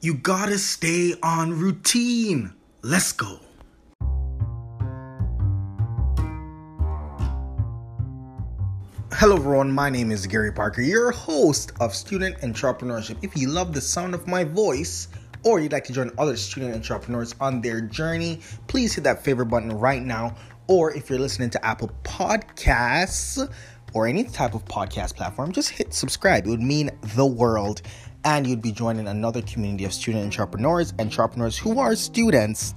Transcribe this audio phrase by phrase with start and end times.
[0.00, 2.52] You gotta stay on routine.
[2.82, 3.40] Let's go.
[9.10, 9.72] Hello, everyone.
[9.72, 13.16] My name is Gary Parker, your host of Student Entrepreneurship.
[13.22, 15.08] If you love the sound of my voice,
[15.42, 18.38] or you'd like to join other student entrepreneurs on their journey,
[18.68, 20.36] please hit that favorite button right now.
[20.68, 23.52] Or if you're listening to Apple Podcasts
[23.94, 26.46] or any type of podcast platform, just hit subscribe.
[26.46, 27.82] It would mean the world.
[28.24, 32.74] And you'd be joining another community of student entrepreneurs, and entrepreneurs who are students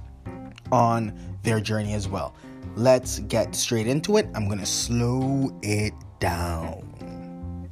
[0.70, 2.34] on their journey as well.
[2.76, 4.26] Let's get straight into it.
[4.34, 7.68] I'm going to slow it down.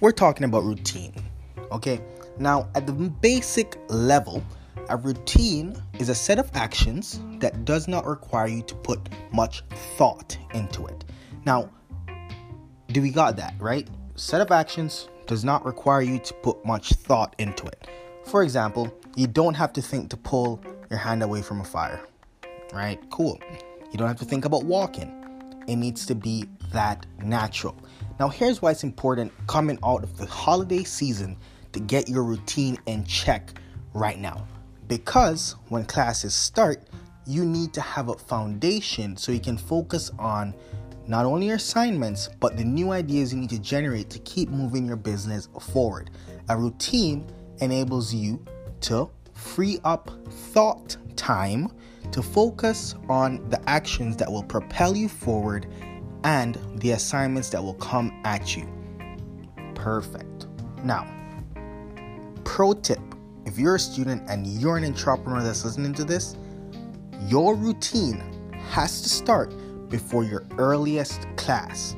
[0.00, 1.14] We're talking about routine,
[1.70, 2.00] okay?
[2.38, 4.42] Now, at the basic level,
[4.88, 9.62] a routine is a set of actions that does not require you to put much
[9.96, 11.04] thought into it.
[11.44, 11.70] Now,
[12.88, 13.86] do we got that, right?
[14.16, 17.86] Set of actions does not require you to put much thought into it.
[18.24, 22.00] For example, you don't have to think to pull your hand away from a fire,
[22.72, 22.98] right?
[23.10, 23.40] Cool.
[23.92, 25.14] You don't have to think about walking.
[25.68, 27.76] It needs to be that natural.
[28.18, 31.36] Now, here's why it's important coming out of the holiday season
[31.74, 33.52] to get your routine in check
[33.94, 34.48] right now.
[34.88, 36.82] Because when classes start,
[37.24, 40.56] you need to have a foundation so you can focus on
[41.10, 44.86] not only your assignments, but the new ideas you need to generate to keep moving
[44.86, 46.08] your business forward.
[46.48, 47.26] A routine
[47.58, 48.44] enables you
[48.82, 51.68] to free up thought time
[52.12, 55.66] to focus on the actions that will propel you forward
[56.22, 58.68] and the assignments that will come at you.
[59.74, 60.46] Perfect.
[60.84, 61.12] Now,
[62.44, 63.00] pro tip
[63.46, 66.36] if you're a student and you're an entrepreneur that's listening to this,
[67.26, 68.22] your routine
[68.70, 69.52] has to start
[69.90, 71.96] before your earliest class.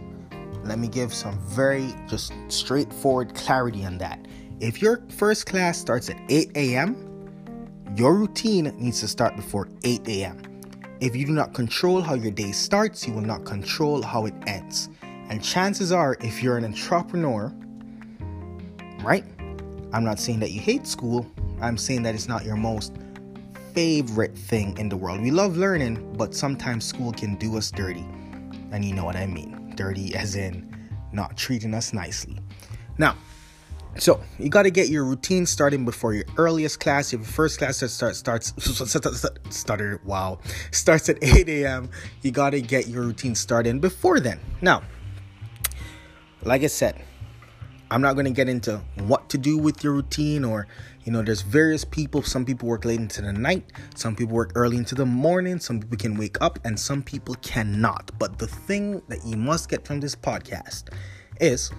[0.65, 4.27] Let me give some very just straightforward clarity on that.
[4.61, 6.97] If your first class starts at 8 a.m.,
[7.97, 10.41] your routine needs to start before 8 a.m.
[11.01, 14.35] If you do not control how your day starts, you will not control how it
[14.47, 14.89] ends.
[15.03, 17.53] And chances are, if you're an entrepreneur,
[19.03, 19.25] right?
[19.93, 21.27] I'm not saying that you hate school,
[21.61, 22.95] I'm saying that it's not your most
[23.75, 25.21] favorite thing in the world.
[25.21, 28.07] We love learning, but sometimes school can do us dirty.
[28.71, 30.69] And you know what I mean dirty as in
[31.13, 32.39] not treating us nicely.
[32.99, 33.17] Now,
[33.99, 37.13] so you got to get your routine starting before your earliest class.
[37.13, 38.19] Your first class that starts
[38.59, 40.39] starts stutter wow
[40.71, 41.91] starts at 8 a.m.
[42.23, 44.41] You got to get your routine started before then.
[44.63, 44.83] Now,
[46.43, 47.03] like I said,
[47.93, 50.67] I'm not going to get into what to do with your routine or,
[51.05, 52.23] you know, there's various people.
[52.23, 55.79] Some people work late into the night, some people work early into the morning, some
[55.79, 58.11] people can wake up, and some people cannot.
[58.19, 60.85] But the thing that you must get from this podcast
[61.39, 61.71] is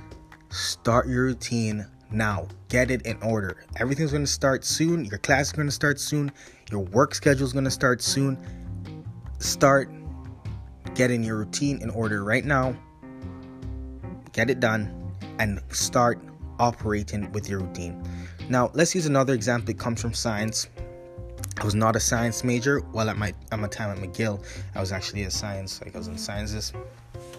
[0.52, 2.48] start your routine now.
[2.70, 3.66] Get it in order.
[3.78, 5.06] Everything's going to start soon.
[5.06, 6.32] Your class is going to start soon.
[6.70, 8.38] Your work schedule is going to start soon.
[9.40, 9.90] Start
[10.94, 12.76] getting your routine in order right now.
[14.32, 15.03] Get it done
[15.40, 16.20] and start
[16.60, 18.02] operating with your routine.
[18.50, 19.70] Now, let's use another example.
[19.72, 20.68] It comes from science.
[21.60, 22.82] I was not a science major.
[22.94, 24.44] Well, at my at my time at McGill,
[24.76, 26.74] I was actually a science, like I was in sciences.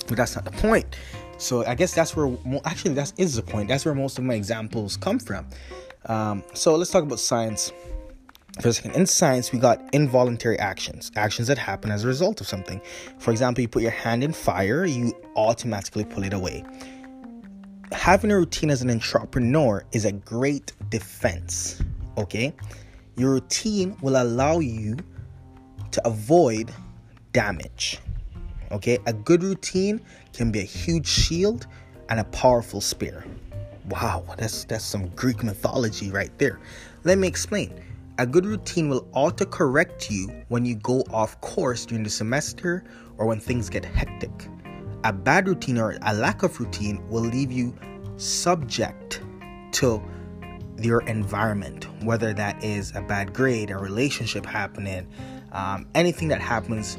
[0.06, 0.97] But that's not the point.
[1.38, 3.69] So I guess that's where actually that is the point.
[3.69, 5.47] That's where most of my examples come from.
[6.06, 7.72] Um, so let's talk about science.
[8.61, 12.41] For a second, in science, we got involuntary actions, actions that happen as a result
[12.41, 12.81] of something.
[13.19, 16.62] For example, you put your hand in fire, you automatically pull it away
[17.93, 21.83] having a routine as an entrepreneur is a great defense.
[22.19, 22.55] Okay,
[23.17, 24.97] your routine will allow you
[25.91, 26.71] to avoid
[27.33, 27.99] damage.
[28.73, 30.00] Okay, a good routine
[30.33, 31.67] can be a huge shield
[32.09, 33.25] and a powerful spear.
[33.89, 36.61] Wow, that's that's some Greek mythology right there.
[37.05, 37.73] Let me explain.
[38.19, 42.84] A good routine will auto correct you when you go off course during the semester
[43.19, 44.31] or when things get hectic.
[45.04, 47.76] A bad routine or a lack of routine will leave you
[48.16, 49.20] subject
[49.72, 50.03] to
[50.78, 55.06] your environment, whether that is a bad grade, a relationship happening,
[55.52, 56.96] um, anything that happens,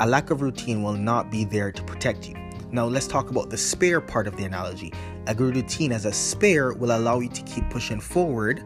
[0.00, 2.34] a lack of routine will not be there to protect you.
[2.72, 4.90] Now, let's talk about the spare part of the analogy.
[5.26, 8.64] A good routine as a spare will allow you to keep pushing forward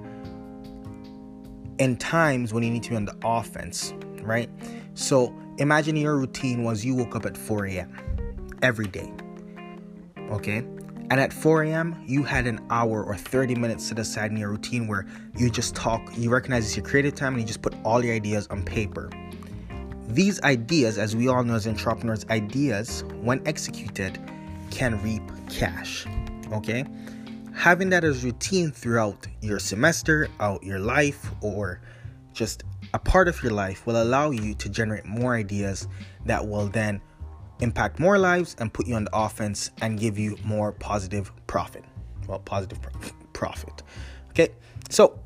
[1.80, 3.92] in times when you need to be on the offense,
[4.22, 4.48] right?
[4.94, 8.17] So, imagine your routine was you woke up at 4 a.m.
[8.62, 9.12] every day.
[10.30, 10.58] Okay?
[11.10, 14.50] And at 4 a.m., you had an hour or 30 minutes set aside in your
[14.50, 15.06] routine where
[15.36, 18.14] you just talk, you recognize it's your creative time, and you just put all your
[18.14, 19.10] ideas on paper.
[20.08, 24.18] These ideas, as we all know as entrepreneurs, ideas, when executed,
[24.70, 26.06] can reap cash.
[26.52, 26.84] Okay?
[27.58, 31.80] having that as routine throughout your semester, out your life, or
[32.32, 32.62] just
[32.94, 35.88] a part of your life will allow you to generate more ideas
[36.24, 37.00] that will then
[37.60, 41.84] impact more lives and put you on the offense and give you more positive profit.
[42.26, 43.82] Well, positive pro- profit.
[44.30, 44.48] Okay,
[44.90, 45.18] so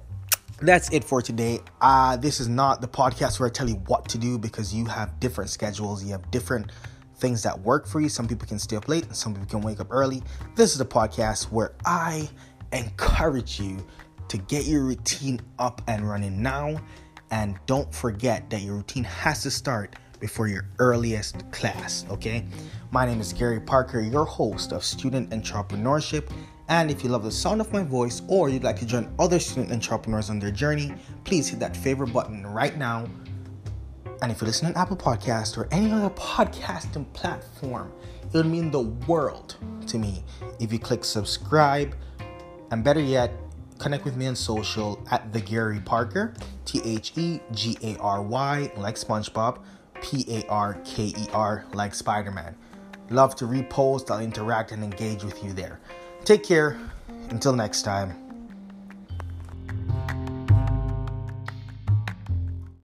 [0.61, 1.61] that's it for today.
[1.81, 4.85] Uh, this is not the podcast where I tell you what to do because you
[4.87, 6.71] have different schedules, you have different
[7.17, 8.09] things that work for you.
[8.09, 10.23] Some people can stay up late and some people can wake up early.
[10.55, 12.29] This is a podcast where I
[12.73, 13.85] encourage you
[14.29, 16.81] to get your routine up and running now.
[17.31, 22.47] And don't forget that your routine has to start before your earliest class, okay?
[22.93, 26.31] My name is Gary Parker, your host of Student Entrepreneurship.
[26.69, 29.41] And if you love the sound of my voice or you'd like to join other
[29.41, 33.05] student entrepreneurs on their journey, please hit that favorite button right now.
[34.23, 37.93] And if you listen on Apple Podcast or any other podcasting platform,
[38.33, 39.57] it would mean the world
[39.89, 40.23] to me
[40.61, 41.97] if you click subscribe.
[42.71, 43.33] And better yet,
[43.81, 46.33] connect with me on social at the Gary Parker,
[46.65, 49.59] T H E G A R Y, like SpongeBob.
[50.03, 52.55] P A R K E R, like Spider Man.
[53.11, 55.81] Love to repost, I'll interact and engage with you there.
[56.25, 56.79] Take care.
[57.31, 58.32] Until next time.